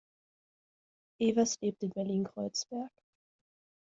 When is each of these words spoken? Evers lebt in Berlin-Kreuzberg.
Evers 1.19 1.61
lebt 1.61 1.83
in 1.83 1.91
Berlin-Kreuzberg. 1.91 2.89